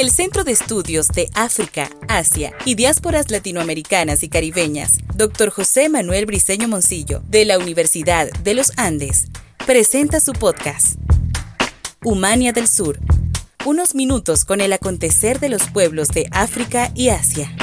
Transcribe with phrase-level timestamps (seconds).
[0.00, 5.50] El Centro de Estudios de África, Asia y Diásporas Latinoamericanas y Caribeñas, Dr.
[5.50, 9.26] José Manuel Briceño Moncillo, de la Universidad de los Andes,
[9.66, 10.98] presenta su podcast,
[12.02, 12.98] Humania del Sur.
[13.66, 17.54] Unos minutos con el acontecer de los pueblos de África y Asia.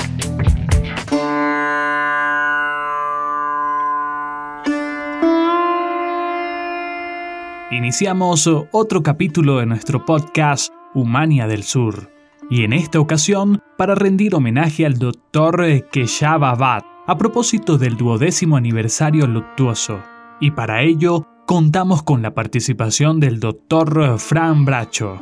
[7.71, 12.16] Iniciamos otro capítulo de nuestro podcast Humania del Sur,
[12.49, 15.87] y en esta ocasión para rendir homenaje al Dr.
[15.91, 20.01] Keshava Abad a propósito del duodécimo aniversario luctuoso,
[20.41, 24.19] y para ello contamos con la participación del Dr.
[24.19, 25.21] Fran Bracho.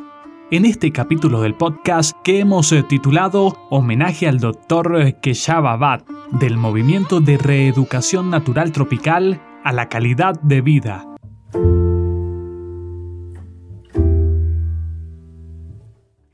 [0.51, 5.19] En este capítulo del podcast que hemos titulado Homenaje al Dr.
[5.21, 11.05] Keshava Abad del Movimiento de Reeducación Natural Tropical a la Calidad de Vida,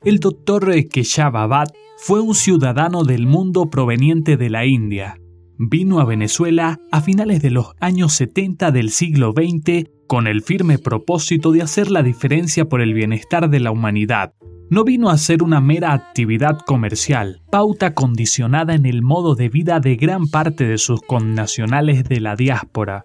[0.04, 5.16] El doctor Keshava Bhatt fue un ciudadano del mundo proveniente de la India.
[5.58, 10.78] Vino a Venezuela a finales de los años 70 del siglo XX con el firme
[10.78, 14.32] propósito de hacer la diferencia por el bienestar de la humanidad.
[14.70, 19.78] No vino a ser una mera actividad comercial, pauta condicionada en el modo de vida
[19.78, 23.04] de gran parte de sus connacionales de la diáspora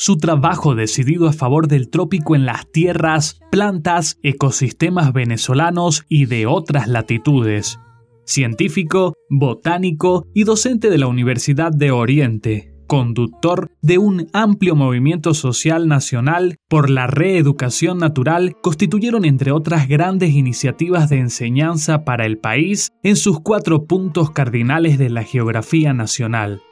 [0.00, 6.46] su trabajo decidido a favor del trópico en las tierras, plantas, ecosistemas venezolanos y de
[6.46, 7.78] otras latitudes.
[8.24, 15.86] Científico, botánico y docente de la Universidad de Oriente, conductor de un amplio movimiento social
[15.86, 22.88] nacional por la reeducación natural, constituyeron entre otras grandes iniciativas de enseñanza para el país
[23.02, 26.62] en sus cuatro puntos cardinales de la geografía nacional.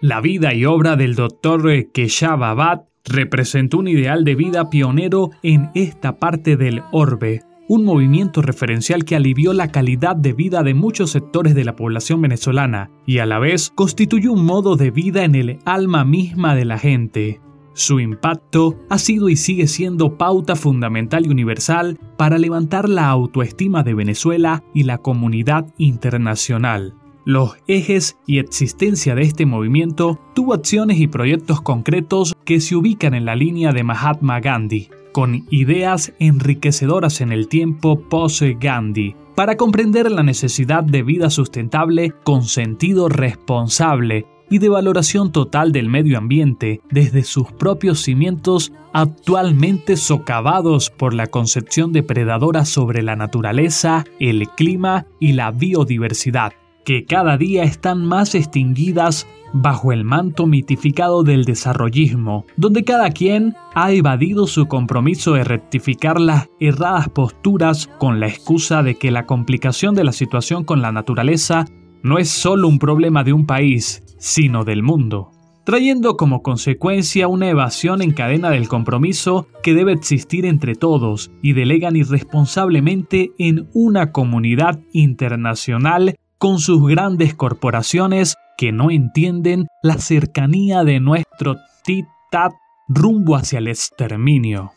[0.00, 5.70] La vida y obra del doctor Keshava Abad representó un ideal de vida pionero en
[5.74, 11.10] esta parte del orbe, un movimiento referencial que alivió la calidad de vida de muchos
[11.10, 15.34] sectores de la población venezolana y a la vez constituyó un modo de vida en
[15.34, 17.40] el alma misma de la gente.
[17.74, 23.82] Su impacto ha sido y sigue siendo pauta fundamental y universal para levantar la autoestima
[23.82, 26.94] de Venezuela y la comunidad internacional
[27.28, 33.12] los ejes y existencia de este movimiento tuvo acciones y proyectos concretos que se ubican
[33.12, 40.10] en la línea de Mahatma Gandhi, con ideas enriquecedoras en el tiempo post-Gandhi, para comprender
[40.10, 46.80] la necesidad de vida sustentable con sentido responsable y de valoración total del medio ambiente
[46.90, 55.04] desde sus propios cimientos actualmente socavados por la concepción depredadora sobre la naturaleza, el clima
[55.20, 56.54] y la biodiversidad
[56.88, 63.54] que cada día están más extinguidas bajo el manto mitificado del desarrollismo, donde cada quien
[63.74, 69.26] ha evadido su compromiso de rectificar las erradas posturas con la excusa de que la
[69.26, 71.66] complicación de la situación con la naturaleza
[72.02, 75.32] no es solo un problema de un país, sino del mundo
[75.64, 81.52] trayendo como consecuencia una evasión en cadena del compromiso que debe existir entre todos y
[81.52, 90.84] delegan irresponsablemente en una comunidad internacional con sus grandes corporaciones que no entienden la cercanía
[90.84, 92.52] de nuestro tit-tat
[92.88, 94.72] rumbo hacia el exterminio.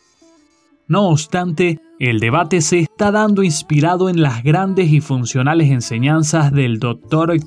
[0.87, 6.79] No obstante, el debate se está dando inspirado en las grandes y funcionales enseñanzas del.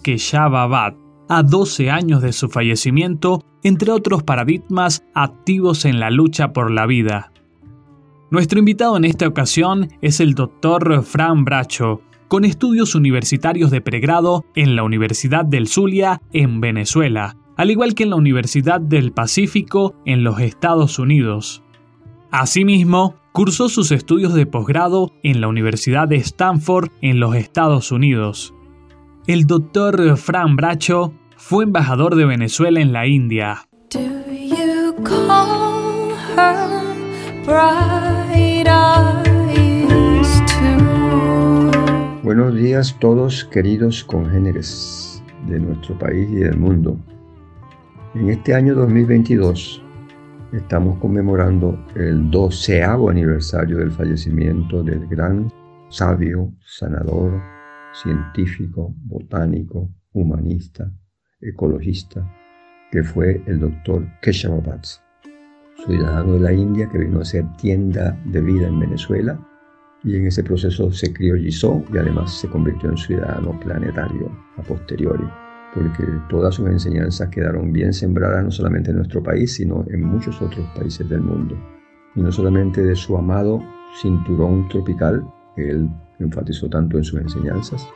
[0.02, 0.94] Keshava Abad,
[1.28, 6.86] a 12 años de su fallecimiento, entre otros paradigmas activos en la lucha por la
[6.86, 7.32] vida.
[8.30, 11.02] Nuestro invitado en esta ocasión es el Dr.
[11.02, 17.70] Fran Bracho, con estudios universitarios de pregrado en la Universidad del Zulia en Venezuela, al
[17.70, 21.62] igual que en la Universidad del Pacífico en los Estados Unidos.
[22.30, 28.54] Asimismo, cursó sus estudios de posgrado en la Universidad de Stanford en los Estados Unidos.
[29.26, 33.66] El doctor Fran Bracho fue embajador de Venezuela en la India.
[42.36, 46.98] Buenos días todos queridos congéneres de nuestro país y del mundo.
[48.12, 49.80] En este año 2022
[50.52, 55.48] estamos conmemorando el doceavo aniversario del fallecimiento del gran
[55.90, 57.40] sabio, sanador,
[58.02, 60.90] científico, botánico, humanista,
[61.40, 62.28] ecologista,
[62.90, 64.80] que fue el doctor Keshava
[65.86, 69.38] ciudadano de la India que vino a ser tienda de vida en Venezuela
[70.04, 75.24] y en ese proceso se criollizó y además se convirtió en ciudadano planetario a posteriori,
[75.74, 80.40] porque todas sus enseñanzas quedaron bien sembradas no solamente en nuestro país, sino en muchos
[80.42, 81.56] otros países del mundo.
[82.14, 83.62] Y no solamente de su amado
[84.00, 85.24] cinturón tropical,
[85.56, 87.86] que él enfatizó tanto en sus enseñanzas,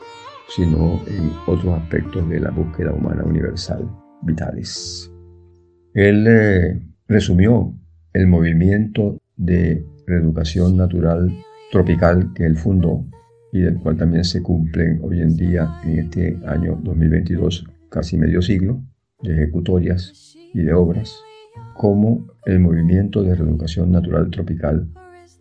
[0.48, 3.86] sino en otros aspectos de la búsqueda humana universal,
[4.22, 5.12] vitales.
[5.92, 7.74] Él eh, resumió
[8.14, 11.30] el movimiento de reeducación natural
[11.70, 13.04] tropical que él fundó
[13.52, 18.42] y del cual también se cumplen hoy en día, en este año 2022, casi medio
[18.42, 18.82] siglo
[19.22, 21.16] de ejecutorias y de obras,
[21.74, 24.88] como el movimiento de reeducación natural tropical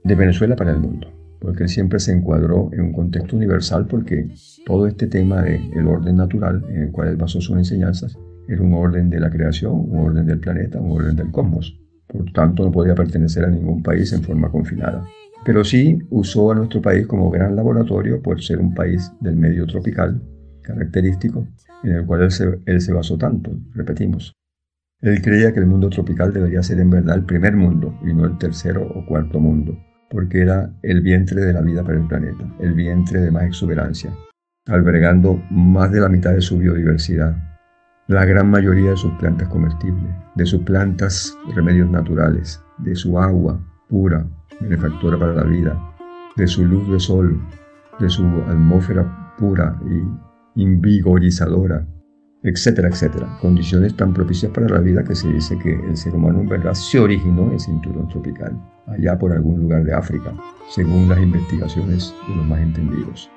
[0.03, 4.29] de Venezuela para el mundo, porque él siempre se encuadró en un contexto universal porque
[4.65, 8.73] todo este tema del orden natural en el cual él basó sus enseñanzas era un
[8.73, 11.77] orden de la creación, un orden del planeta, un orden del cosmos.
[12.07, 15.05] Por tanto, no podía pertenecer a ningún país en forma confinada.
[15.45, 19.65] Pero sí usó a nuestro país como gran laboratorio por ser un país del medio
[19.65, 20.21] tropical,
[20.61, 21.47] característico,
[21.83, 22.23] en el cual
[22.65, 24.33] él se, basó tanto, repetimos.
[25.01, 28.25] Él creía que el mundo tropical debería ser en verdad el primer mundo y no
[28.25, 29.77] el tercero o cuarto mundo,
[30.09, 34.11] porque era el vientre de la vida para el planeta, el vientre de más exuberancia,
[34.65, 37.37] albergando más de la mitad de su biodiversidad,
[38.07, 43.59] la gran mayoría de sus plantas comestibles, de sus plantas remedios naturales, de su agua
[43.89, 44.25] pura,
[44.59, 45.79] benefactora para la vida,
[46.35, 47.41] de su luz de sol,
[47.99, 51.87] de su atmósfera pura y invigorizadora,
[52.43, 53.37] etcétera, etcétera.
[53.41, 56.73] Condiciones tan propicias para la vida que se dice que el ser humano en verdad
[56.73, 60.33] se originó en el cinturón tropical, allá por algún lugar de África,
[60.69, 63.29] según las investigaciones de los más entendidos.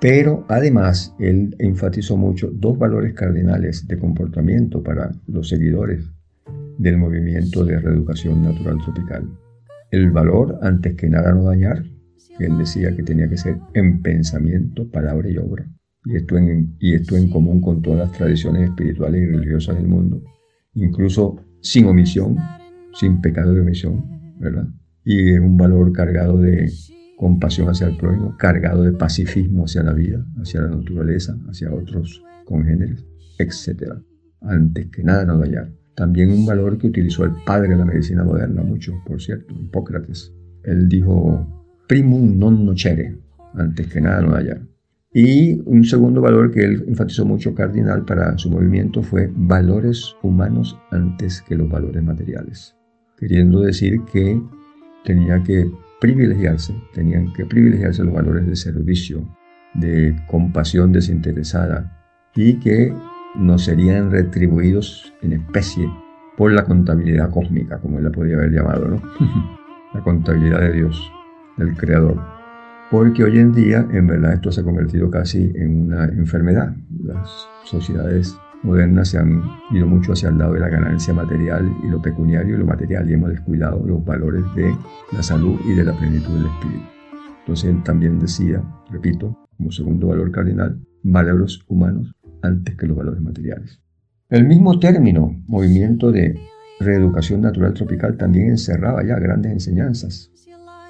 [0.00, 6.10] Pero además, él enfatizó mucho dos valores cardinales de comportamiento para los seguidores
[6.78, 9.28] del movimiento de reeducación natural tropical.
[9.90, 11.84] El valor, antes que nada, no dañar,
[12.38, 15.66] él decía que tenía que ser en pensamiento, palabra y obra.
[16.04, 19.86] Y esto, en, y esto en común con todas las tradiciones espirituales y religiosas del
[19.86, 20.22] mundo,
[20.74, 22.36] incluso sin omisión,
[22.92, 24.04] sin pecado de omisión,
[24.38, 24.66] ¿verdad?
[25.04, 26.70] Y es un valor cargado de
[27.16, 32.22] compasión hacia el prójimo, cargado de pacifismo hacia la vida, hacia la naturaleza, hacia otros
[32.44, 33.04] congéneres,
[33.38, 33.94] etc.
[34.40, 35.70] Antes que nada no dañar.
[35.94, 40.32] También un valor que utilizó el padre de la medicina moderna mucho, por cierto, Hipócrates.
[40.64, 41.46] Él dijo,
[41.86, 43.14] primum non nocere,
[43.54, 44.62] antes que nada no dañar.
[45.12, 50.76] Y un segundo valor que él enfatizó mucho cardinal para su movimiento fue valores humanos
[50.90, 52.74] antes que los valores materiales.
[53.16, 54.42] Queriendo decir que
[55.04, 55.70] tenía que
[56.00, 59.24] privilegiarse, tenían que privilegiarse los valores de servicio,
[59.74, 61.96] de compasión desinteresada
[62.34, 62.92] y que
[63.34, 65.90] no serían retribuidos en especie
[66.36, 69.02] por la contabilidad cósmica, como él la podía haber llamado, ¿no?
[69.94, 71.12] la contabilidad de Dios,
[71.56, 72.20] del Creador.
[72.90, 76.74] Porque hoy en día, en verdad, esto se ha convertido casi en una enfermedad.
[77.02, 81.88] Las sociedades modernas se han ido mucho hacia el lado de la ganancia material y
[81.88, 84.74] lo pecuniario y lo material y hemos descuidado los valores de
[85.12, 86.84] la salud y de la plenitud del espíritu.
[87.40, 92.14] Entonces él también decía, repito, como segundo valor cardinal, valores humanos
[92.44, 93.80] antes que los valores materiales.
[94.28, 96.38] El mismo término, movimiento de
[96.80, 100.30] reeducación natural tropical, también encerraba ya grandes enseñanzas.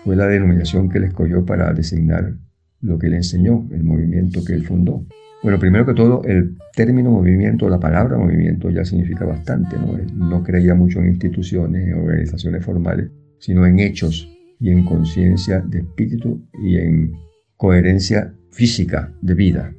[0.05, 2.35] Fue la denominación que él escogió para designar
[2.81, 5.07] lo que él enseñó, el movimiento que él fundó.
[5.43, 9.99] Bueno, primero que todo, el término movimiento, la palabra movimiento ya significa bastante, ¿no?
[10.15, 14.29] No creía mucho en instituciones, en organizaciones formales, sino en hechos
[14.59, 17.13] y en conciencia de espíritu y en
[17.57, 19.75] coherencia física de vida.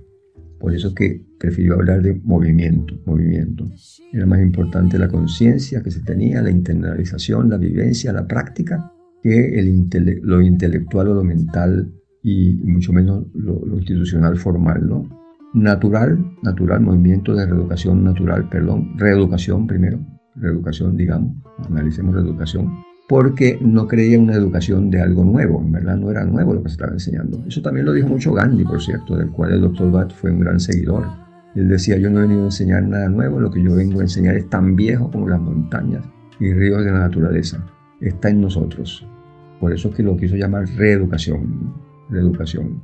[0.65, 3.69] Por eso es que prefirió hablar de movimiento, movimiento.
[4.11, 8.91] Era más importante la conciencia que se tenía, la internalización, la vivencia, la práctica,
[9.21, 9.85] que el
[10.23, 11.93] lo intelectual o lo mental
[12.23, 15.07] y mucho menos lo, lo institucional formal, ¿no?
[15.53, 19.99] natural, natural, movimiento de reeducación natural, perdón, reeducación primero,
[20.33, 21.35] reeducación, digamos,
[21.69, 22.71] analicemos reeducación,
[23.07, 26.69] porque no creía una educación de algo nuevo, en verdad no era nuevo lo que
[26.69, 27.43] se estaba enseñando.
[27.47, 30.39] Eso también lo dijo mucho Gandhi, por cierto, del cual el doctor Batt fue un
[30.39, 31.05] gran seguidor.
[31.55, 34.03] Él decía, yo no he venido a enseñar nada nuevo, lo que yo vengo a
[34.03, 36.03] enseñar es tan viejo como las montañas
[36.39, 37.63] y ríos de la naturaleza.
[38.01, 39.07] Está en nosotros.
[39.59, 41.73] Por eso es que lo quiso llamar reeducación,
[42.09, 42.81] reeducación,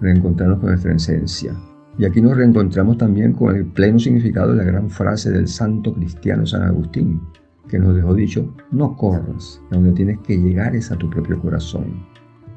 [0.00, 1.52] reencontrarnos con nuestra esencia,
[1.98, 5.92] y aquí nos reencontramos también con el pleno significado de la gran frase del santo
[5.92, 7.20] cristiano San Agustín,
[7.68, 12.06] que nos dejó dicho, no corras, donde tienes que llegar es a tu propio corazón.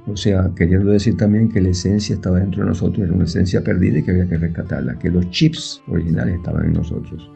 [0.08, 3.63] O sea, queriendo decir también que la esencia estaba dentro de nosotros, era una esencia
[3.63, 7.30] perdida y que había que rescatarla, que los chips originales estaban en nosotros,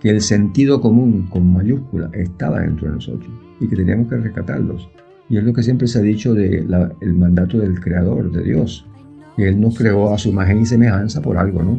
[0.00, 4.88] que el sentido común con mayúscula estaba dentro de nosotros y que teníamos que rescatarlos.
[5.28, 8.86] Y es lo que siempre se ha dicho del mandato del Creador, de Dios,
[9.36, 11.78] él nos creó a su imagen y semejanza por algo, ¿no?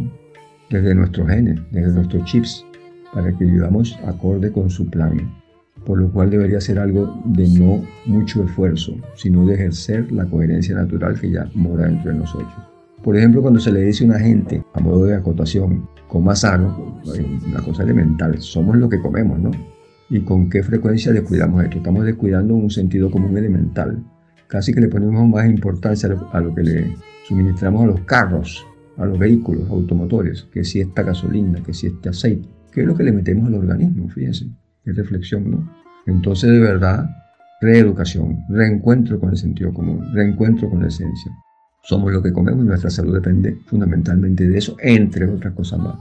[0.70, 2.66] Desde nuestros genes, desde nuestros chips,
[3.14, 5.41] para que vivamos acorde con su plan.
[5.86, 10.76] Por lo cual debería ser algo de no mucho esfuerzo, sino de ejercer la coherencia
[10.76, 12.54] natural que ya mora dentro de nosotros.
[13.04, 17.02] Por ejemplo, cuando se le dice a una gente, a modo de acotación, coma sano,
[17.48, 19.52] una cosa elemental, somos lo que comemos, ¿no?
[20.10, 21.78] ¿Y con qué frecuencia descuidamos esto?
[21.78, 24.04] Estamos descuidando un sentido común elemental.
[24.48, 26.96] Casi que le ponemos más importancia a lo que le
[27.28, 32.10] suministramos a los carros, a los vehículos automotores, que si esta gasolina, que si este
[32.10, 34.48] aceite, que es lo que le metemos al organismo, fíjense,
[34.84, 35.82] qué reflexión, ¿no?
[36.08, 37.10] Entonces, de verdad,
[37.62, 41.32] reeducación, reencuentro con el sentido común, reencuentro con la esencia.
[41.84, 45.96] Somos lo que comemos y nuestra salud depende fundamentalmente de eso, entre otras cosas más.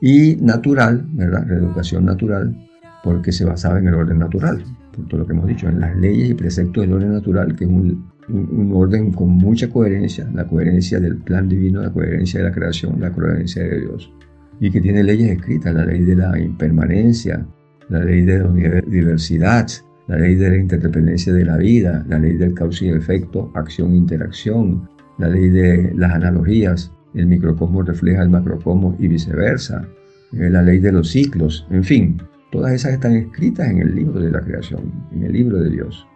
[0.00, 1.46] Y natural, ¿verdad?
[1.46, 2.54] Reeducación natural,
[3.02, 4.62] porque se basaba en el orden natural,
[4.94, 7.64] por todo lo que hemos dicho, en las leyes y preceptos del orden natural, que
[7.64, 12.48] es un, un, orden con mucha coherencia, la coherencia del plan divino, la coherencia de
[12.48, 14.12] la creación, la coherencia de Dios,
[14.60, 17.46] y que tiene leyes escritas, la ley de la impermanencia,
[17.88, 19.68] la ley de la diversidad,
[20.08, 24.88] la ley de la interdependencia de la vida, la ley del causa y efecto, acción-interacción,
[25.18, 29.88] la ley de las analogías, el microcosmos refleja el macrocosmos y viceversa,
[30.32, 34.20] eh, la ley de los ciclos, en fin, todas esas están escritas en el libro
[34.20, 36.06] de la creación, en el libro de Dios,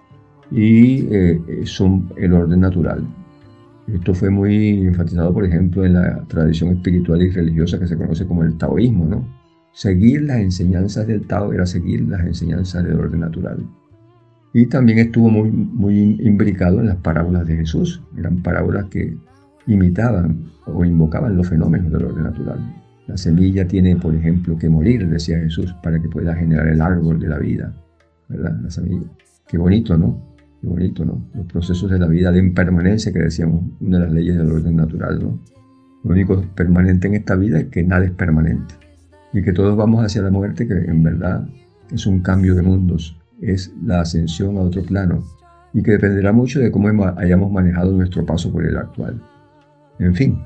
[0.50, 3.04] y eh, son el orden natural.
[3.92, 8.26] Esto fue muy enfatizado, por ejemplo, en la tradición espiritual y religiosa que se conoce
[8.26, 9.39] como el taoísmo, ¿no?
[9.72, 13.64] Seguir las enseñanzas del Tao era seguir las enseñanzas del orden natural.
[14.52, 18.02] Y también estuvo muy, muy imbricado en las parábolas de Jesús.
[18.18, 19.16] Eran parábolas que
[19.68, 22.58] imitaban o invocaban los fenómenos del orden natural.
[23.06, 27.20] La semilla tiene, por ejemplo, que morir, decía Jesús, para que pueda generar el árbol
[27.20, 27.72] de la vida.
[28.28, 28.58] ¿Verdad?
[28.62, 29.06] La semilla.
[29.46, 30.34] Qué bonito, ¿no?
[30.60, 31.28] Qué bonito, ¿no?
[31.34, 34.76] Los procesos de la vida de impermanencia que decíamos, una de las leyes del orden
[34.76, 35.40] natural, ¿no?
[36.02, 38.74] Lo único permanente en esta vida es que nada es permanente
[39.32, 41.46] y que todos vamos hacia la muerte, que en verdad
[41.92, 45.22] es un cambio de mundos, es la ascensión a otro plano
[45.72, 49.20] y que dependerá mucho de cómo hayamos manejado nuestro paso por el actual.
[49.98, 50.42] En fin.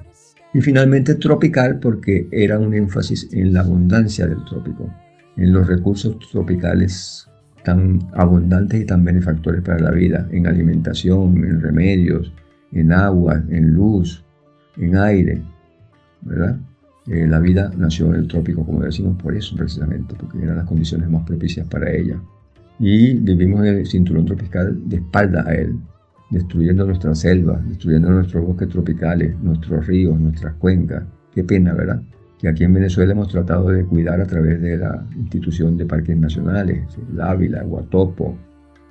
[0.52, 4.88] Y finalmente tropical porque era un énfasis en la abundancia del trópico,
[5.36, 7.28] en los recursos tropicales
[7.64, 12.32] tan abundantes y tan benefactores para la vida, en alimentación, en remedios,
[12.72, 14.22] en agua, en luz,
[14.76, 15.42] en aire,
[16.20, 16.58] ¿verdad?
[17.06, 20.66] Eh, la vida nació en el trópico, como decimos, por eso precisamente, porque eran las
[20.66, 22.18] condiciones más propicias para ella.
[22.78, 25.76] Y vivimos en el cinturón tropical de espalda a él,
[26.30, 31.04] destruyendo nuestras selvas, destruyendo nuestros bosques tropicales, nuestros ríos, nuestras cuencas.
[31.32, 32.02] Qué pena, ¿verdad?
[32.38, 36.16] Que aquí en Venezuela hemos tratado de cuidar a través de la institución de parques
[36.16, 38.36] nacionales, el Ávila, Guatopo,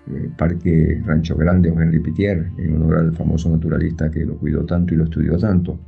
[0.08, 4.66] el Parque Rancho Grande o Henry Pitier, en honor al famoso naturalista que lo cuidó
[4.66, 5.80] tanto y lo estudió tanto.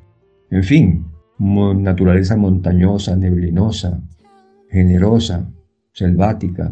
[0.50, 1.05] En fin,
[1.39, 4.01] naturaleza montañosa, neblinosa,
[4.70, 5.50] generosa,
[5.92, 6.72] selvática,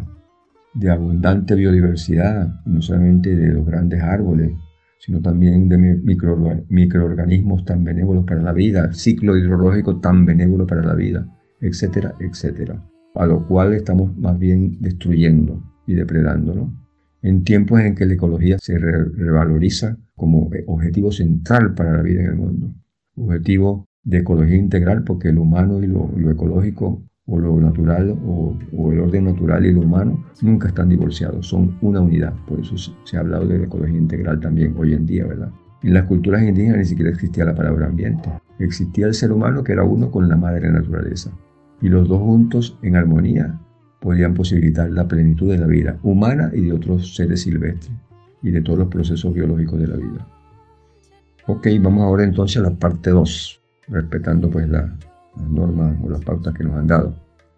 [0.74, 4.52] de abundante biodiversidad, no solamente de los grandes árboles,
[4.98, 5.78] sino también de
[6.68, 11.26] microorganismos tan benévolos para la vida, ciclo hidrológico tan benévolo para la vida,
[11.60, 12.82] etcétera, etcétera.
[13.14, 16.72] A lo cual estamos más bien destruyendo y depredando,
[17.22, 22.26] En tiempos en que la ecología se revaloriza como objetivo central para la vida en
[22.26, 22.74] el mundo,
[23.16, 28.56] objetivo de ecología integral porque el humano y lo, ecológico o lo natural o,
[28.92, 32.34] el orden natural y lo humano nunca están divorciados, son una unidad.
[32.46, 35.50] Por eso se, ha hablado de ecología integral también hoy en día, ¿verdad?
[35.82, 38.30] En las culturas indígenas ni siquiera existía la palabra ambiente.
[38.58, 41.30] Existía el ser humano que era uno con la madre naturaleza.
[41.80, 43.58] Y los dos juntos en armonía
[44.00, 47.92] podían posibilitar la plenitud de la vida humana y de otros seres silvestres
[48.42, 50.26] y de todos los procesos biológicos de la vida.
[51.46, 54.90] Ok, vamos ahora entonces a la parte 2 respetando pues las
[55.36, 57.14] normas o las pautas que nos han dado.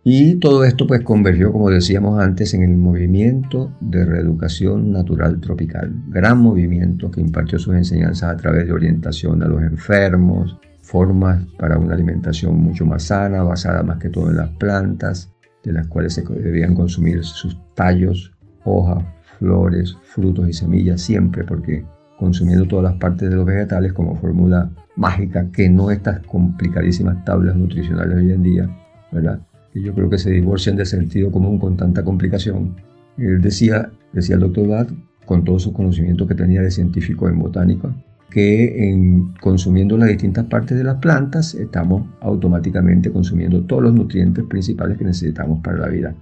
[0.08, 5.92] Y todo esto pues convergió, como decíamos antes, en el movimiento de reeducación natural tropical.
[6.10, 11.76] Gran movimiento que impartió sus enseñanzas a través de orientación a los enfermos, formas para
[11.76, 15.32] una alimentación mucho más sana, basada más que todo en las plantas,
[15.64, 18.32] de las cuales se debían consumir sus tallos,
[18.64, 19.04] hojas,
[19.40, 21.84] flores, frutos y semillas siempre, porque
[22.16, 27.56] consumiendo todas las partes de los vegetales como fórmula mágica, que no estas complicadísimas tablas
[27.56, 28.70] nutricionales hoy en día,
[29.12, 29.40] ¿verdad?
[29.72, 32.76] Que yo creo que se divorcian del sentido común con tanta complicación.
[33.18, 34.88] Él decía, decía el doctor Bad,
[35.24, 37.94] con todos sus conocimientos que tenía de científico en botánica,
[38.30, 44.44] que en consumiendo las distintas partes de las plantas estamos automáticamente consumiendo todos los nutrientes
[44.44, 46.14] principales que necesitamos para la vida.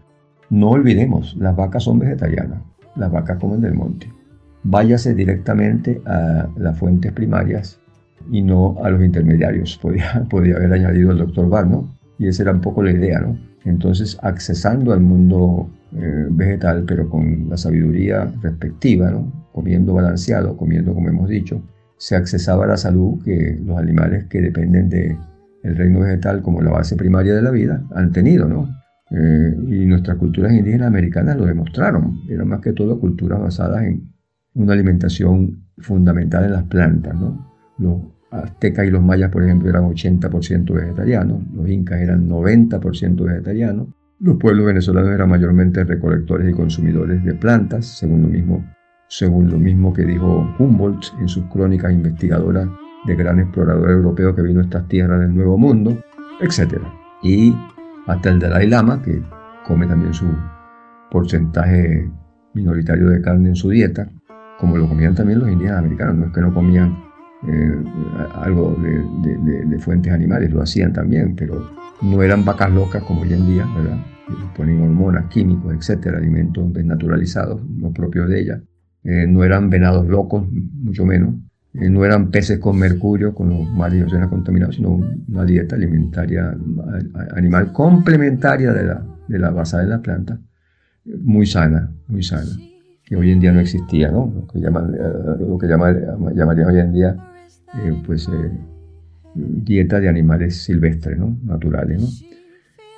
[0.51, 2.61] No olvidemos, las vacas son vegetarianas,
[2.97, 4.09] las vacas comen del monte
[4.65, 7.79] váyase directamente a las fuentes primarias
[8.31, 11.89] y no a los intermediarios, podía, podía haber añadido el doctor Bar, ¿no?
[12.19, 13.39] Y esa era un poco la idea, ¿no?
[13.65, 19.33] Entonces, accesando al mundo eh, vegetal, pero con la sabiduría respectiva, ¿no?
[19.53, 21.63] comiendo balanceado, comiendo como hemos dicho,
[21.97, 25.17] se accesaba a la salud que los animales que dependen del
[25.63, 28.69] el reino vegetal como la base primaria de la vida han tenido, ¿no?
[29.11, 32.21] Eh, y nuestras culturas indígenas americanas lo demostraron.
[32.29, 34.13] Eran más que todo culturas basadas en
[34.55, 37.15] una alimentación fundamental en las plantas.
[37.15, 37.47] ¿no?
[37.79, 37.97] Los
[38.43, 43.89] aztecas y los mayas, por ejemplo, eran 80% vegetarianos, los incas eran 90% vegetarianos,
[44.21, 48.65] los pueblos venezolanos eran mayormente recolectores y consumidores de plantas, según lo mismo,
[49.09, 52.69] según lo mismo que dijo Humboldt en sus crónicas investigadoras
[53.07, 55.99] de gran explorador europeo que vino a estas tierras del Nuevo Mundo,
[56.41, 56.79] etc.
[57.23, 57.55] Y
[58.07, 59.23] hasta el Dalai Lama, que
[59.67, 60.27] come también su
[61.11, 62.11] porcentaje
[62.55, 64.09] minoritario de carne en su dieta,
[64.59, 67.04] como lo comían también los indígenas americanos, no es que no comían
[67.47, 67.85] eh,
[68.35, 71.71] algo de, fuentes animales, lo hacían también, pero
[72.01, 73.99] no eran vacas locas como hoy en día, ¿verdad?
[74.57, 78.63] Ponen hormonas, químicos, etcétera, alimentos desnaturalizados, no propios de ellas.
[79.03, 81.35] Eh, no eran venados locos, mucho menos.
[81.75, 86.57] Eh, no eran peces con mercurio, con los mares y contaminados, sino una dieta alimentaria
[87.35, 90.39] animal complementaria de la, de la basada en la planta,
[91.05, 92.51] muy sana, muy sana,
[93.05, 94.33] que hoy en día no existía, ¿no?
[94.35, 94.99] Lo que, llaman, eh,
[95.41, 97.17] lo que llamarían hoy en día,
[97.83, 98.29] eh, pues,
[99.35, 101.37] dieta de animales silvestres, ¿no?
[101.45, 102.09] Naturales, ¿no?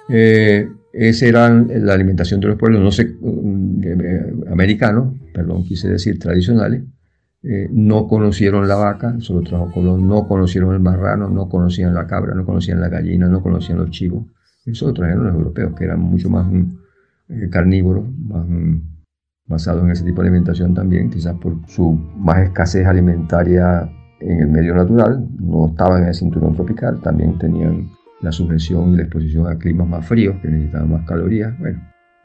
[0.09, 3.17] esa era la alimentación de los pueblos, no sé,
[4.51, 6.85] americanos, perdón, quise decir tradicionales,
[7.49, 12.35] eh, no conocieron la vaca, solo trajo no conocieron el marrano, no conocían la cabra,
[12.35, 14.25] no conocían la gallina, no conocían los chivos.
[14.65, 16.79] Eso lo trajeron los europeos, que eran mucho más mm,
[17.29, 18.81] eh, carnívoros, más mm,
[19.47, 23.89] basados en ese tipo de alimentación también, quizás por su más escasez alimentaria
[24.21, 28.97] en el medio natural, no estaban en el cinturón tropical, también tenían la sujeción y
[28.97, 31.59] la exposición a climas más fríos, que necesitaban más calorías.
[31.59, 31.81] Bueno,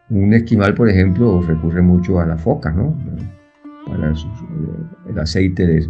[0.09, 2.95] un esquimal, por ejemplo, recurre mucho a las focas, ¿no?
[3.85, 4.13] para
[5.09, 5.89] el aceite de,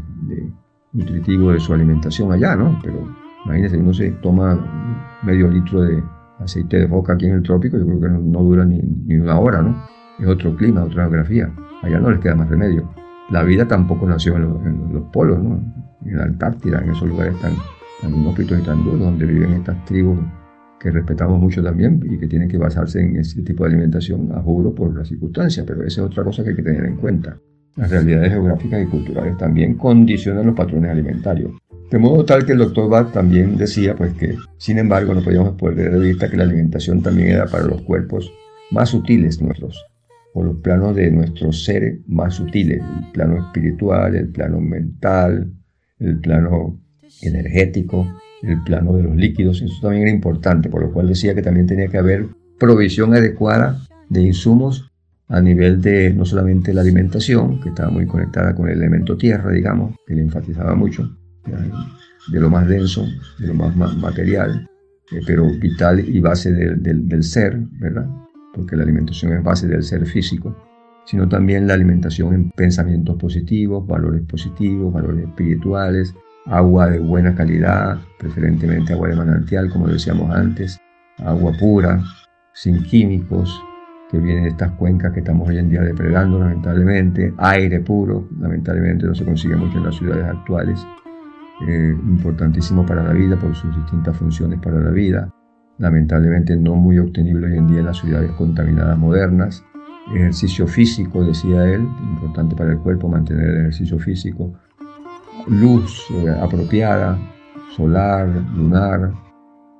[0.93, 2.79] nutritivo de su alimentación allá, ¿no?
[2.83, 3.07] Pero
[3.45, 6.03] imagínense, uno se toma medio litro de
[6.39, 8.81] aceite de foca aquí en el trópico, yo creo que no, dura ni,
[9.15, 9.75] una hora, ¿no?
[10.19, 11.51] Es otro clima, otra geografía.
[11.81, 12.89] Allá no les queda más remedio.
[13.29, 15.61] La vida tampoco nació en los, polos, ¿no?
[16.05, 17.53] En la Antártida, en esos lugares tan,
[18.01, 20.19] tan inhóspitos y tan duros, donde viven estas tribus
[20.79, 24.41] que respetamos mucho también y que tienen que basarse en ese tipo de alimentación a
[24.41, 27.37] juro por las circunstancias, pero esa es otra cosa que hay que tener en cuenta.
[27.75, 31.51] Las realidades geográficas y culturales también condicionan los patrones alimentarios.
[31.89, 35.53] De modo tal que el doctor Bach también decía pues que, sin embargo, no podíamos
[35.61, 38.31] perder de vista que la alimentación también era para los cuerpos
[38.71, 39.85] más sutiles nuestros,
[40.33, 45.51] o los planos de nuestros seres más sutiles, el plano espiritual, el plano mental,
[46.01, 46.79] el plano
[47.21, 48.07] energético,
[48.41, 51.67] el plano de los líquidos, eso también era importante, por lo cual decía que también
[51.67, 52.27] tenía que haber
[52.59, 54.91] provisión adecuada de insumos
[55.27, 59.51] a nivel de no solamente la alimentación, que estaba muy conectada con el elemento tierra,
[59.51, 61.09] digamos, que le enfatizaba mucho,
[62.31, 63.07] de lo más denso,
[63.39, 64.67] de lo más, material,
[65.11, 68.07] eh, pero vital y base del ser, ¿verdad?
[68.53, 70.55] Porque la alimentación es base del ser físico,
[71.05, 76.13] sino también la alimentación en pensamientos positivos, valores positivos, valores espirituales,
[76.45, 80.79] agua de buena calidad, preferentemente agua de manantial, como decíamos antes,
[81.19, 82.01] agua pura,
[82.53, 83.61] sin químicos,
[84.09, 89.05] que viene de estas cuencas que estamos hoy en día depredando lamentablemente, aire puro, lamentablemente
[89.05, 90.85] no se consigue mucho en las ciudades actuales,
[91.67, 95.33] eh, importantísimo para la vida por sus distintas funciones para la vida,
[95.77, 99.63] lamentablemente no muy obtenible hoy en día en las ciudades contaminadas modernas,
[100.15, 104.53] ejercicio físico, decía él, importante para el cuerpo mantener el ejercicio físico,
[105.47, 107.17] luz eh, apropiada,
[107.75, 109.11] solar, lunar,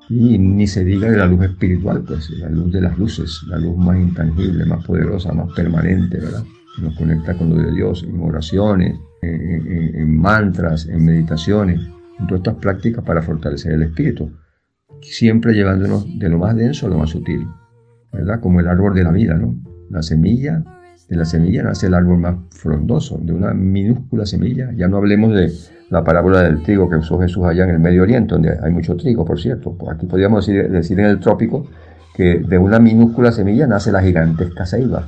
[0.10, 3.58] y ni se diga de la luz espiritual, pues la luz de las luces, la
[3.58, 6.44] luz más intangible, más poderosa, más permanente, ¿verdad?
[6.76, 11.80] Que nos conecta con lo de Dios en oraciones, en, mantras, en meditaciones,
[12.20, 14.32] en todas estas prácticas para fortalecer el espíritu,
[15.02, 17.48] siempre llevándonos de lo más denso a lo más sutil,
[18.12, 18.42] ¿verdad?
[18.42, 19.56] Como el árbol de la vida, ¿no?
[19.92, 20.64] La semilla,
[21.10, 25.34] de la semilla nace el árbol más frondoso, de una minúscula semilla, ya no hablemos
[25.34, 25.52] de
[25.90, 28.96] la parábola del trigo que usó Jesús allá en el Medio Oriente, donde hay mucho
[28.96, 29.76] trigo, por cierto.
[29.92, 31.68] Aquí podríamos decir, en el trópico
[32.16, 35.06] que de una minúscula semilla nace la gigantesca ceiba,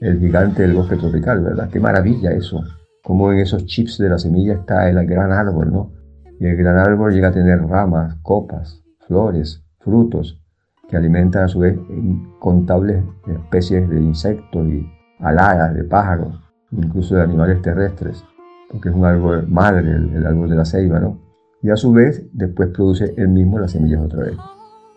[0.00, 1.68] el gigante del bosque tropical, ¿verdad?
[1.70, 2.64] Qué maravilla eso.
[3.04, 5.92] Como en esos chips de la semilla está el gran árbol, ¿no?
[6.40, 10.41] Y el gran árbol llega a tener ramas, copas, flores, frutos,
[10.92, 14.86] que alimentan a su vez incontables especies de insectos y
[15.20, 16.38] aladas, de pájaros,
[16.70, 18.22] incluso de animales terrestres
[18.72, 21.20] porque es un árbol madre, el, árbol de la ceiba, ¿no?
[21.62, 24.36] Y a su vez, después produce él mismo las semillas otra vez,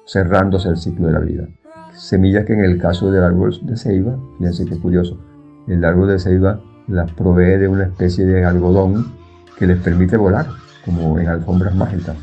[0.07, 1.47] cerrándose el ciclo de la vida.
[1.91, 5.19] semillas que en el caso del árbol de ceiba, fíjense qué curioso,
[5.67, 9.13] el árbol de ceiba las provee de una especie de algodón
[9.59, 10.47] que les permite volar,
[10.85, 12.15] como en alfombras mágicas,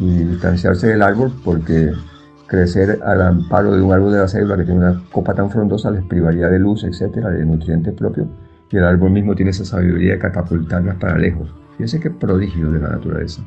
[0.00, 1.92] y distanciarse del árbol porque
[2.48, 5.90] crecer al amparo de un árbol de la ceiba que tiene una copa tan frondosa
[5.90, 8.26] les privaría de luz, etcétera, de nutrientes propios,
[8.70, 11.54] y el árbol mismo tiene esa sabiduría de catapultarlas para lejos.
[11.72, 13.42] Fíjense qué prodigio de la naturaleza.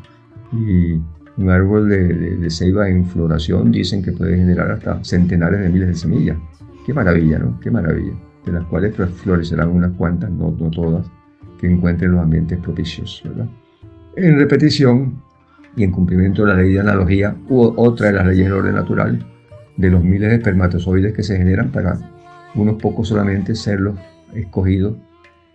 [0.54, 1.02] Y
[1.38, 5.96] un árbol de, ceiba en floración dicen que puede generar hasta centenares de miles de
[5.96, 6.38] semillas.
[6.86, 7.60] Qué maravilla, ¿no?
[7.60, 8.14] Qué maravilla.
[8.46, 11.06] De las cuales pues, florecerán unas cuantas, no, no todas,
[11.60, 13.48] que encuentren los ambientes propicios, ¿verdad?
[14.16, 15.22] En repetición
[15.76, 18.76] y en cumplimiento de la ley de analogía u otra de las leyes del orden
[18.76, 19.26] natural,
[19.78, 21.98] de los miles de espermatozoides que se generan para
[22.56, 23.96] unos pocos solamente ser los
[24.34, 24.96] escogidos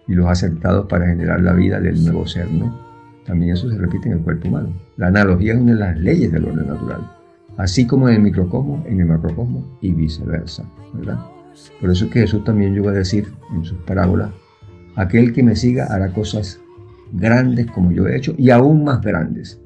[0.08, 2.86] y los acertados para generar la vida del nuevo ser, ¿no?
[3.26, 4.72] También eso se repite en el cuerpo humano.
[4.96, 7.10] La analogía es una de las leyes del orden natural,
[7.56, 11.18] así como en el microcosmos, en el macrocosmos y viceversa, ¿verdad?
[11.80, 14.30] Por eso es que Jesús también llegó a decir en sus parábolas,
[14.94, 16.60] aquel que me siga hará cosas
[17.12, 19.60] grandes como yo he hecho y aún más grandes,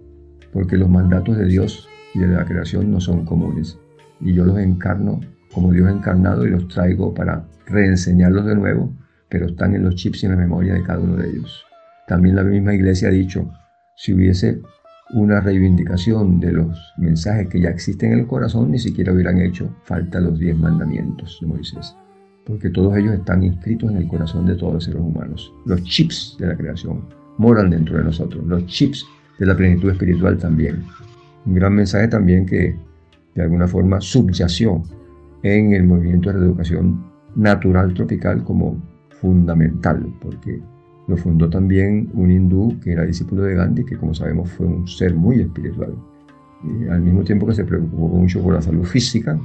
[0.52, 3.78] porque los mandatos de Dios y de la creación no son comunes.
[4.20, 5.20] Y yo los encarno
[5.52, 8.92] como Dios encarnado y los traigo para reenseñarlos de nuevo,
[9.28, 11.64] pero están en los chips y en la memoria de cada uno de ellos.
[12.06, 13.50] También la misma iglesia ha dicho,
[13.96, 14.60] si hubiese
[15.12, 19.74] una reivindicación de los mensajes que ya existen en el corazón, ni siquiera hubieran hecho
[19.84, 21.96] falta los diez mandamientos de Moisés,
[22.44, 25.52] porque todos ellos están inscritos en el corazón de todos los seres humanos.
[25.66, 27.04] Los chips de la creación
[27.38, 29.04] moran dentro de nosotros, los chips
[29.40, 30.84] de la plenitud espiritual también.
[31.46, 32.76] Un gran mensaje también que
[33.34, 34.82] de alguna forma subyació
[35.42, 37.02] en el movimiento de la educación
[37.34, 38.76] natural tropical como
[39.20, 40.60] fundamental, porque
[41.08, 44.86] lo fundó también un hindú que era discípulo de Gandhi, que como sabemos fue un
[44.86, 45.94] ser muy espiritual.
[46.62, 49.38] Y al mismo tiempo que se preocupó mucho por la salud física,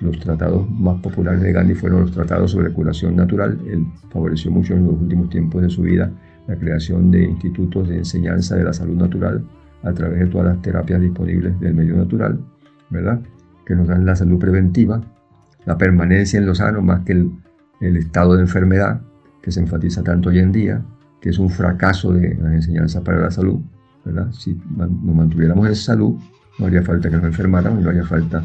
[0.00, 3.58] los tratados más populares de Gandhi fueron los tratados sobre curación natural.
[3.66, 6.10] Él favoreció mucho en los últimos tiempos de su vida
[6.46, 9.44] la creación de institutos de enseñanza de la salud natural
[9.82, 12.40] a través de todas las terapias disponibles del medio natural,
[12.90, 13.20] ¿verdad?
[13.64, 15.00] Que nos dan la salud preventiva,
[15.64, 17.30] la permanencia en lo sano más que el,
[17.80, 19.00] el estado de enfermedad
[19.42, 20.82] que se enfatiza tanto hoy en día,
[21.20, 23.60] que es un fracaso de las enseñanzas para la salud,
[24.04, 24.30] ¿verdad?
[24.32, 26.16] Si nos mantuviéramos en salud,
[26.58, 28.44] no haría falta que nos enfermáramos y no haría falta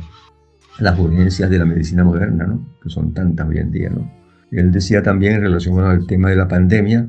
[0.80, 2.68] las urgencias de la medicina moderna, ¿no?
[2.82, 4.10] Que son tantas hoy en día, ¿no?
[4.52, 7.08] Él decía también en relación al tema de la pandemia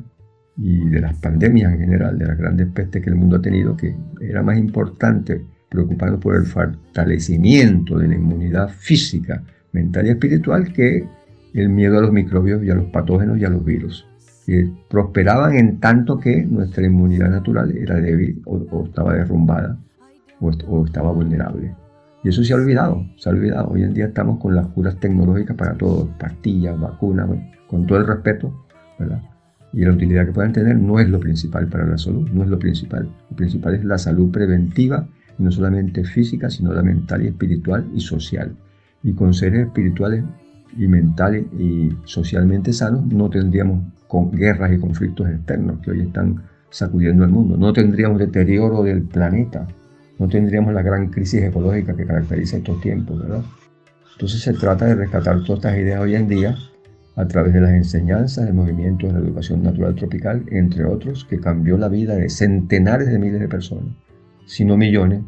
[0.56, 3.76] y de las pandemias en general, de las grandes pestes que el mundo ha tenido,
[3.76, 10.72] que era más importante preocuparnos por el fortalecimiento de la inmunidad física, mental y espiritual
[10.72, 11.06] que
[11.54, 14.06] el miedo a los microbios y a los patógenos y a los virus
[14.46, 19.78] que prosperaban en tanto que nuestra inmunidad natural era débil o, estaba derrumbada
[20.40, 21.74] o, estaba vulnerable.
[22.24, 23.68] Y eso se ha olvidado, se ha olvidado.
[23.68, 27.28] Hoy en día estamos con las curas tecnológicas para todo, pastillas, vacunas,
[27.68, 28.66] con todo el respeto,
[28.98, 29.22] ¿verdad?
[29.72, 32.50] Y la utilidad que puedan tener no es lo principal para la salud, no es
[32.50, 33.08] lo principal.
[33.30, 35.06] Lo principal es la salud preventiva,
[35.38, 38.54] no solamente física, sino la mental y espiritual y social.
[39.02, 40.24] Y con seres espirituales
[40.76, 46.42] y mentales y socialmente sanos no tendríamos con guerras y conflictos externos que hoy están
[46.70, 47.56] sacudiendo el mundo.
[47.56, 49.66] No tendríamos deterioro del planeta,
[50.18, 53.42] no tendríamos la gran crisis ecológica que caracteriza estos tiempos, ¿verdad?
[54.12, 56.56] Entonces se trata de rescatar todas estas ideas hoy en día
[57.16, 61.40] a través de las enseñanzas del movimiento de la educación natural tropical, entre otros, que
[61.40, 63.94] cambió la vida de centenares de miles de personas,
[64.46, 65.22] si no millones,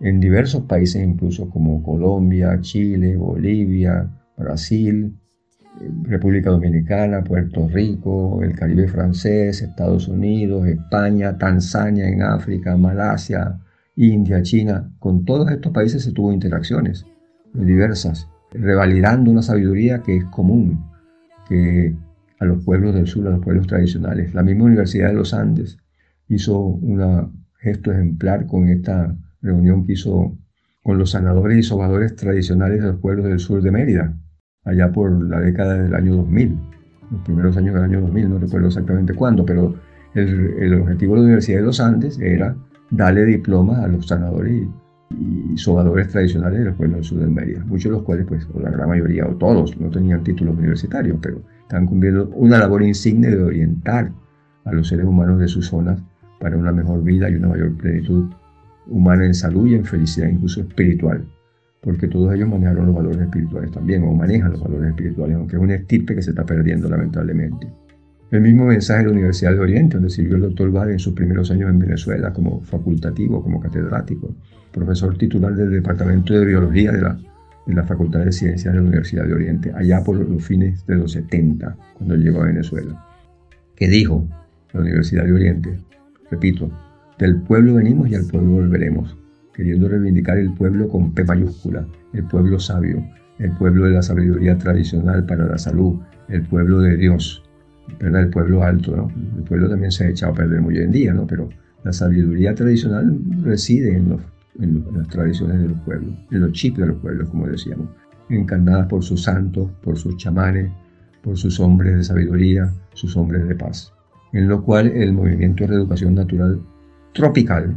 [0.00, 5.14] en diversos países incluso como Colombia, Chile, Bolivia, Brasil,
[6.02, 13.58] República Dominicana, Puerto Rico, el Caribe francés, Estados Unidos, España, Tanzania en África, Malasia,
[13.96, 14.90] India, China.
[14.98, 17.06] Con todos estos países se tuvo interacciones
[17.52, 20.89] diversas, revalidando una sabiduría que es común
[22.38, 24.34] a los pueblos del sur, a los pueblos tradicionales.
[24.34, 25.78] La misma Universidad de los Andes
[26.28, 30.36] hizo un gesto ejemplar con esta reunión que hizo
[30.82, 34.16] con los sanadores y sobadores tradicionales de los pueblos del sur de Mérida,
[34.64, 36.58] allá por la década del año 2000,
[37.10, 39.74] los primeros años del año 2000, no recuerdo exactamente cuándo, pero
[40.14, 42.56] el, objetivo de la Universidad de los Andes era
[42.90, 44.70] darle diplomas a los sanadores y,
[45.56, 48.60] sobadores tradicionales de los pueblos del sur de Mérida, muchos de los cuales, pues, o
[48.60, 53.28] la gran mayoría, o todos, no tenían títulos universitarios, pero estaban cumpliendo una labor insigne
[53.28, 54.12] de orientar
[54.64, 56.00] a los seres humanos de sus zonas
[56.38, 58.30] para una mejor vida y una mayor plenitud
[58.86, 61.24] humana en salud y en felicidad, incluso espiritual
[61.80, 65.62] porque todos ellos manejaron los valores espirituales también, o manejan los valores espirituales, aunque es
[65.62, 67.72] un estirpe que se está perdiendo lamentablemente.
[68.30, 71.14] El mismo mensaje de la Universidad de Oriente, donde sirvió el doctor Bade en sus
[71.14, 74.34] primeros años en Venezuela como facultativo, como catedrático,
[74.70, 77.18] profesor titular del Departamento de Biología de la
[77.66, 80.96] de la Facultad de Ciencias de la Universidad de Oriente, allá por los fines de
[80.96, 83.06] los 70, cuando llegó a Venezuela,
[83.76, 84.26] que dijo
[84.72, 85.78] la Universidad de Oriente,
[86.30, 86.70] repito,
[87.18, 89.16] del pueblo venimos y al pueblo volveremos,
[89.54, 93.04] queriendo reivindicar el pueblo con P mayúscula, el pueblo sabio,
[93.38, 97.42] el pueblo de la sabiduría tradicional para la salud, el pueblo de Dios,
[97.98, 98.22] ¿verdad?
[98.22, 98.96] el pueblo alto.
[98.96, 99.10] ¿no?
[99.36, 101.26] El pueblo también se ha echado a perder muy hoy en día, ¿no?
[101.26, 101.48] pero
[101.84, 104.18] la sabiduría tradicional reside en,
[104.94, 107.88] las tradiciones de los pueblos, en los chips de los pueblos, como decíamos,
[108.28, 110.70] encarnadas por sus santos, por sus chamanes,
[111.22, 113.92] por sus hombres de sabiduría, sus hombres de paz.
[114.32, 116.60] En lo cual el movimiento de reeducación natural
[117.12, 117.76] tropical,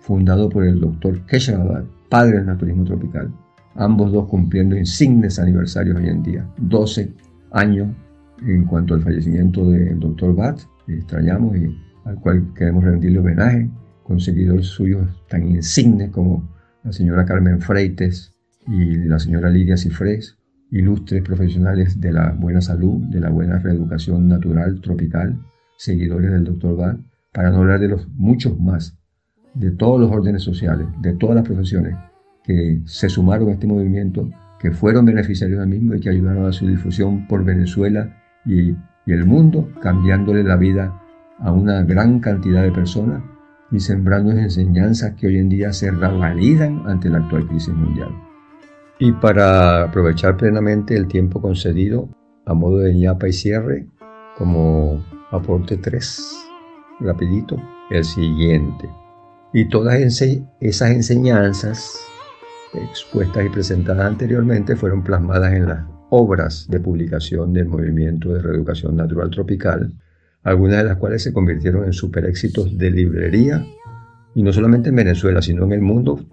[0.00, 3.32] fundado por el doctor Keshav padre del naturismo tropical,
[3.74, 7.12] ambos dos cumpliendo insignes aniversarios hoy en día, 12
[7.52, 7.88] años
[8.46, 13.70] en cuanto al fallecimiento del doctor Bat, extrañamos y al cual queremos rendirle homenaje,
[14.02, 16.48] con seguidores suyos tan insignes como
[16.84, 18.32] la señora Carmen Freites
[18.68, 20.38] y la señora Lidia Cifrés,
[20.70, 25.40] ilustres profesionales de la buena salud, de la buena reeducación natural tropical,
[25.76, 27.00] seguidores del doctor Bat,
[27.32, 28.96] para no hablar de los muchos más,
[29.54, 31.96] de todos los órdenes sociales, de todas las profesiones
[32.44, 36.52] que se sumaron a este movimiento, que fueron beneficiarios del mismo y que ayudaron a
[36.52, 41.00] su difusión por Venezuela y, el mundo, cambiándole la vida
[41.38, 43.22] a una gran cantidad de personas
[43.70, 48.10] y sembrando enseñanzas que hoy en día se revalidan ante la actual crisis mundial.
[48.98, 52.08] Y para aprovechar plenamente el tiempo concedido,
[52.46, 53.86] a modo de ñapa y cierre,
[54.36, 56.48] como aporte 3,
[57.00, 58.88] rapidito, el siguiente.
[59.52, 61.96] Y todas esas enseñanzas
[62.72, 68.96] expuestas y presentadas anteriormente fueron plasmadas en las obras de publicación del movimiento de reeducación
[68.96, 69.92] natural tropical,
[70.42, 73.64] algunas de las cuales se convirtieron en super éxitos de librería,
[74.34, 76.24] y no solamente en Venezuela, sino en el mundo,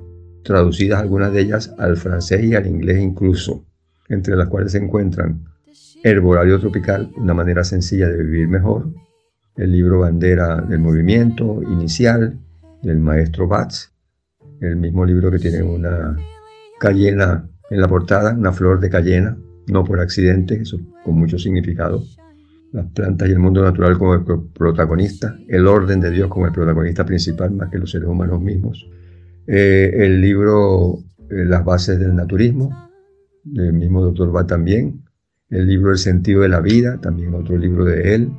[0.44, 3.66] traducidas algunas de ellas al francés y al inglés incluso,
[4.10, 5.46] entre las cuales se encuentran
[6.04, 8.90] Herbolario Tropical, una manera sencilla de vivir mejor,
[9.56, 12.38] el libro bandera del movimiento inicial
[12.82, 13.92] del maestro Batz,
[14.60, 16.18] el mismo libro que tiene una
[16.80, 22.04] cayena en la portada, una flor de cayena, no por accidente, eso con mucho significado.
[22.72, 26.54] Las plantas y el mundo natural como el protagonista, el orden de Dios como el
[26.54, 28.88] protagonista principal, más que los seres humanos mismos.
[29.46, 31.00] Eh, el libro
[31.30, 32.90] eh, Las bases del naturismo,
[33.44, 35.04] del mismo doctor Va también.
[35.50, 38.32] El libro El sentido de la vida, también otro libro de él.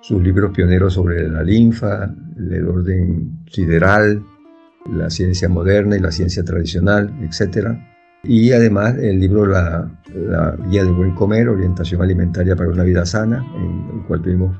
[0.00, 4.22] Sus libros pioneros sobre la linfa, el orden sideral,
[4.92, 7.76] la ciencia moderna y la ciencia tradicional, etc.
[8.28, 9.88] Y además el libro la,
[10.68, 14.56] Guía del Buen Comer, Orientación Alimentaria para una Vida Sana, en el cual tuvimos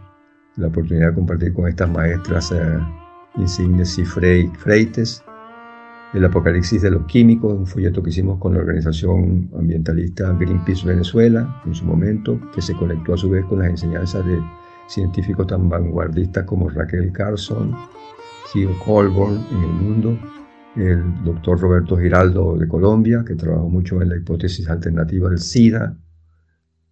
[0.57, 2.79] la oportunidad de compartir con estas maestras eh,
[3.37, 5.23] insignes y Freites,
[6.15, 11.61] El Apocalipsis de los Químicos, un folleto que hicimos con la organización ambientalista Greenpeace Venezuela
[11.67, 14.41] en su momento, que se conectó a su vez con las enseñanzas de
[14.87, 17.75] científicos tan vanguardistas como Raquel Carson,
[18.53, 20.19] Gio Colborn en el mundo,
[20.77, 25.97] el doctor Roberto Giraldo de Colombia, que trabajó mucho en la hipótesis alternativa del SIDA,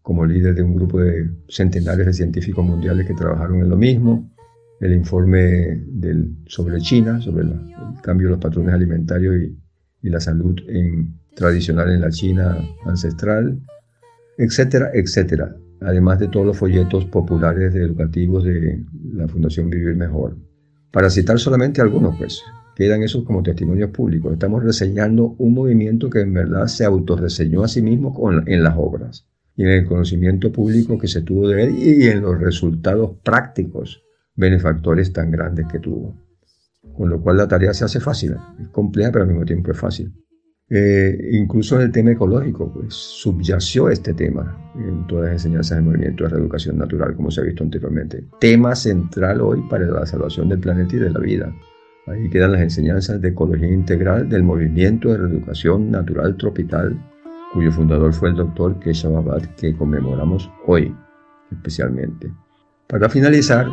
[0.02, 4.30] como líder de un grupo de centenares de científicos mundiales que trabajaron en lo mismo,
[4.80, 5.82] el informe
[6.46, 7.60] sobre China, sobre el
[8.02, 9.58] cambio de los patrones alimentarios y,
[10.10, 10.54] la salud
[11.34, 13.58] tradicional en la China ancestral,
[14.36, 20.36] etcétera, etcétera, además de todos los folletos populares educativos de la Fundación Vivir Mejor.
[20.90, 22.42] Para citar solamente algunos, pues,
[22.74, 24.32] quedan esos como testimonios públicos.
[24.32, 28.14] Estamos reseñando un movimiento que en verdad se autorreseñó a sí mismo
[28.46, 32.22] en las obras y en el conocimiento público que se tuvo de él y en
[32.22, 34.02] los resultados prácticos
[34.34, 36.14] benefactores tan grandes que tuvo.
[36.96, 39.78] Con lo cual la tarea se hace fácil, es compleja pero al mismo tiempo es
[39.78, 40.12] fácil.
[40.70, 45.84] Eh, incluso en el tema ecológico, pues subyació este tema en todas las enseñanzas del
[45.84, 48.24] movimiento de reeducación natural, como se ha visto anteriormente.
[48.40, 51.54] Tema central hoy para la salvación del planeta y de la vida.
[52.06, 56.98] Ahí quedan las enseñanzas de ecología integral del movimiento de reeducación natural tropical,
[57.54, 59.24] cuyo fundador fue el doctor Keshav
[59.56, 60.94] que conmemoramos hoy
[61.50, 62.30] especialmente.
[62.88, 63.66] Para finalizar,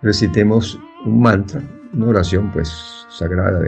[0.00, 1.62] recitemos un mantra,
[1.92, 2.72] una oración pues
[3.10, 3.60] sagrada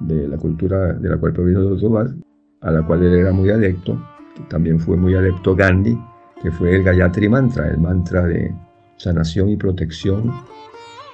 [0.00, 2.14] de la cultura de la cual provino Dr.
[2.60, 4.00] a la cual él era muy adepto,
[4.48, 5.98] también fue muy adepto Gandhi,
[6.40, 8.54] que fue el Gayatri Mantra, el mantra de
[8.96, 10.32] sanación y protección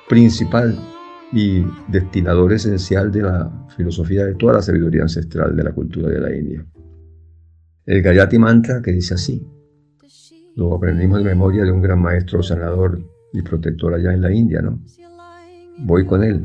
[0.09, 0.77] principal
[1.33, 6.21] y destinador esencial de la filosofía de toda la sabiduría ancestral de la cultura de
[6.21, 6.67] la India.
[7.87, 9.47] El Gayatri Mantra que dice así,
[10.57, 13.01] lo aprendimos de memoria de un gran maestro sanador
[13.33, 14.81] y protector allá en la India, ¿no?
[15.79, 16.45] Voy con él.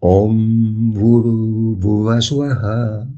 [0.00, 3.08] Om Bhuru Bhuvaswaha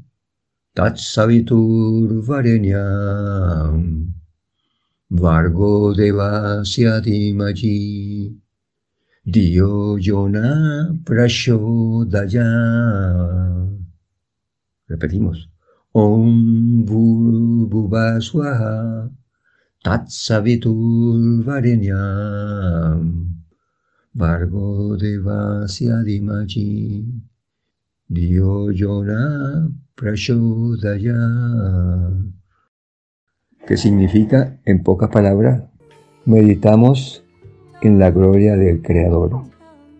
[0.73, 4.13] Tatsavitur Varenyam
[5.09, 7.01] Vargo Devasya
[9.23, 12.49] Dio Yona Prashodaya.
[14.89, 15.47] Repetimos.
[15.93, 16.85] Om
[17.69, 19.11] Bhuvaswaha
[19.83, 23.29] Tatsavitur Varenyam
[24.15, 27.05] Vargo Devasya Dimaji
[28.09, 31.21] Dio Yona Prashodaya.
[33.67, 35.61] ¿Qué significa, en pocas palabras,
[36.25, 37.23] meditamos
[37.81, 39.43] en la gloria del Creador,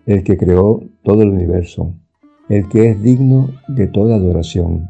[0.06, 1.94] el que creó todo el universo,
[2.50, 4.90] el que es digno de toda adoración,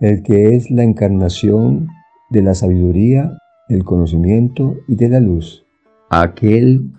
[0.00, 1.88] el que es la encarnación
[2.30, 3.36] de la sabiduría,
[3.68, 5.64] del conocimiento y de la luz,
[6.08, 6.90] aquel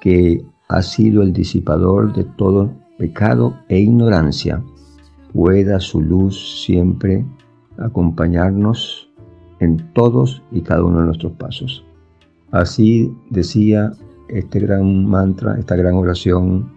[0.00, 4.62] que ha sido el disipador de todo pecado e ignorancia,
[5.32, 7.24] pueda su luz siempre
[7.78, 9.10] acompañarnos
[9.60, 11.84] en todos y cada uno de nuestros pasos.
[12.50, 13.92] Así decía
[14.28, 16.70] este gran mantra, esta gran oración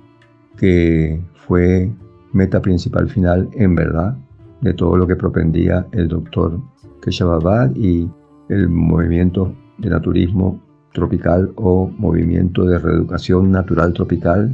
[0.57, 1.91] que fue
[2.33, 4.15] meta principal final en verdad
[4.61, 6.59] de todo lo que propendía el doctor
[7.01, 8.09] Keshavabad y
[8.49, 10.61] el movimiento de naturismo
[10.93, 14.53] tropical o movimiento de reeducación natural tropical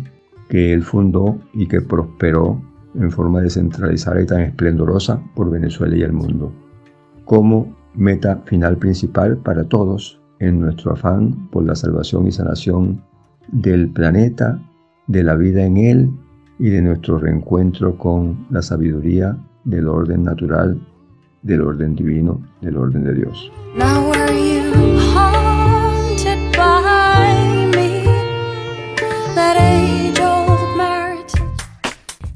[0.49, 2.61] que él fundó y que prosperó
[2.95, 6.51] en forma descentralizada y tan esplendorosa por Venezuela y el mundo,
[7.25, 13.01] como meta final principal para todos en nuestro afán por la salvación y sanación
[13.47, 14.59] del planeta,
[15.07, 16.11] de la vida en él
[16.59, 20.79] y de nuestro reencuentro con la sabiduría del orden natural,
[21.43, 23.51] del orden divino, del orden de Dios.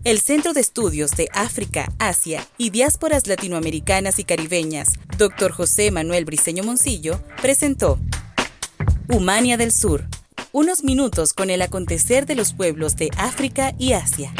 [0.04, 5.52] El Centro de Estudios de África, Asia y Diásporas Latinoamericanas y Caribeñas, Dr.
[5.52, 8.00] José Manuel Briceño Moncillo, presentó
[9.10, 10.08] Humania del Sur,
[10.54, 14.34] unos minutos con el acontecer de los pueblos de África y Asia.